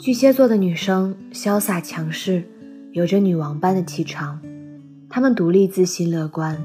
[0.00, 2.42] 巨蟹座的女生潇洒强势，
[2.92, 4.40] 有着女王般的气场。
[5.10, 6.58] 她们独立、自信、乐观，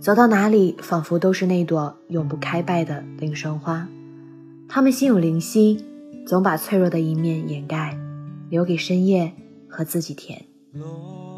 [0.00, 3.86] 走到哪里仿佛都是那朵永不开败的铃声花。
[4.66, 5.84] 她们心有灵犀，
[6.26, 7.98] 总把脆弱的一面掩盖，
[8.48, 9.30] 留给深夜
[9.68, 10.46] 和自己甜。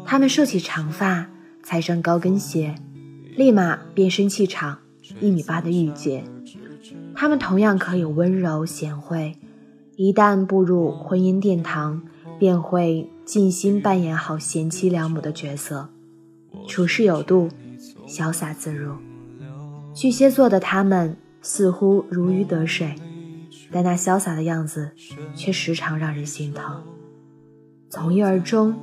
[0.05, 1.29] 她们设起长发，
[1.61, 2.73] 踩上高跟鞋，
[3.35, 4.79] 立马变身气场
[5.19, 6.23] 一米八的御姐。
[7.13, 9.35] 她们同样可以温柔贤惠。
[9.95, 12.01] 一旦步入婚姻殿堂，
[12.39, 15.87] 便会尽心扮演好贤妻良母的角色，
[16.67, 17.49] 处事有度，
[18.07, 18.95] 潇洒自如。
[19.93, 22.95] 巨蟹座的他们似乎如鱼得水，
[23.71, 24.89] 但那潇洒的样子
[25.35, 26.81] 却时常让人心疼。
[27.87, 28.75] 从一而终，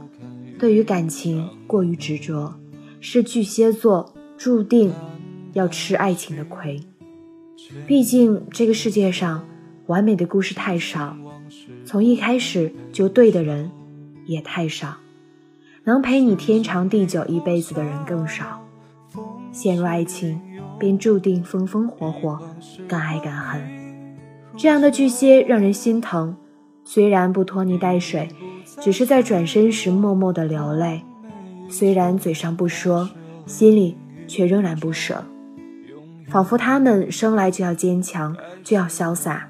[0.61, 2.55] 对于感情过于执着，
[3.01, 4.93] 是巨蟹座注定
[5.55, 6.81] 要吃爱情的亏。
[7.85, 9.45] 毕竟这个世界上。
[9.91, 11.17] 完美的故事太少，
[11.85, 13.69] 从一开始就对的人
[14.25, 14.95] 也太少，
[15.83, 18.65] 能陪你天长地久一辈子的人更少。
[19.51, 20.41] 陷入爱情，
[20.79, 22.39] 便注定风风火火，
[22.87, 23.61] 敢爱敢恨。
[24.57, 26.37] 这样的巨蟹让人心疼，
[26.85, 28.29] 虽然不拖泥带水，
[28.81, 31.03] 只是在转身时默默的流泪。
[31.69, 33.11] 虽然嘴上不说，
[33.45, 33.97] 心里
[34.29, 35.25] 却仍然不舍，
[36.29, 39.49] 仿佛他们生来就要坚强，就要潇洒。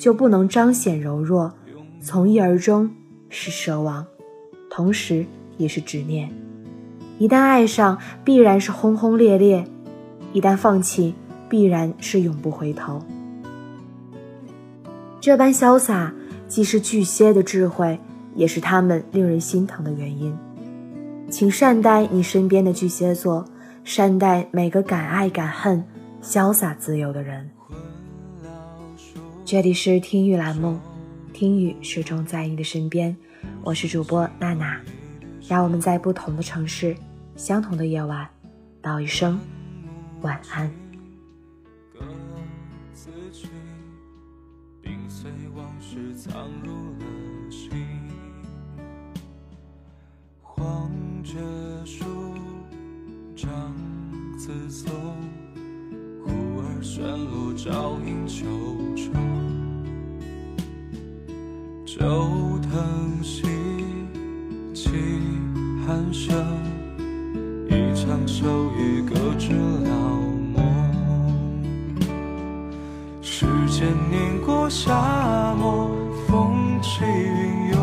[0.00, 1.52] 就不能彰显柔弱，
[2.00, 2.90] 从一而终
[3.28, 4.06] 是奢望，
[4.70, 5.26] 同时
[5.58, 6.32] 也是执念。
[7.18, 9.62] 一旦爱上，必然是轰轰烈烈；
[10.32, 11.14] 一旦放弃，
[11.50, 12.98] 必然是永不回头。
[15.20, 16.14] 这般潇洒，
[16.48, 18.00] 既是巨蟹的智慧，
[18.34, 20.34] 也是他们令人心疼的原因。
[21.28, 23.44] 请善待你身边的巨蟹座，
[23.84, 25.84] 善待每个敢爱敢恨、
[26.22, 27.50] 潇洒自由的人。
[29.50, 30.78] 这里是听雨栏目，
[31.32, 33.16] 听雨始终在你的身边，
[33.64, 34.80] 我是主播娜娜，
[35.48, 36.96] 让我们在不同的城市，
[37.34, 38.30] 相同的夜晚，
[38.80, 39.40] 道一声
[40.20, 40.70] 晚安。
[62.00, 62.06] 旧
[62.62, 63.42] 藤兮
[64.72, 64.88] 起
[65.86, 66.34] 寒声，
[67.68, 69.90] 一场秋雨搁置了
[70.54, 70.64] 梦。
[73.20, 75.90] 时间碾过沙漠，
[76.26, 77.78] 风起云涌，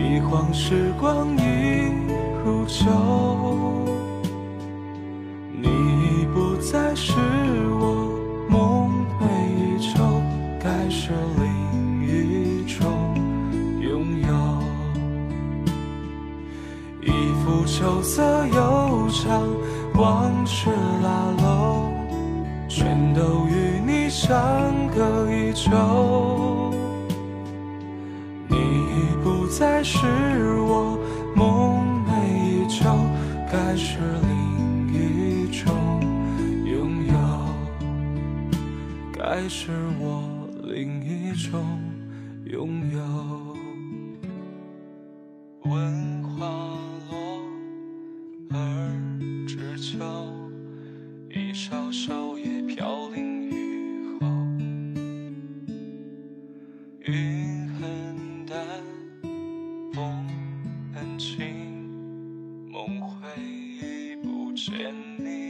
[0.00, 1.42] 一晃时光已
[2.42, 3.99] 如旧。
[17.50, 19.42] 如秋色悠长，
[19.94, 20.70] 往事
[21.02, 21.92] 拉拢，
[22.68, 24.30] 全都与你相
[24.94, 26.72] 隔已久。
[28.46, 29.98] 你已不再是
[30.60, 30.96] 我
[31.34, 32.88] 梦寐以求，
[33.50, 35.74] 该是另一种
[36.64, 37.14] 拥有，
[39.12, 40.22] 该是我
[40.62, 41.60] 另一种
[42.44, 43.00] 拥有。
[63.36, 63.42] 再
[63.86, 65.49] 也不见你。